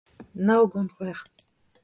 Naogont 0.45 0.91
c'hwec'h 0.95 1.25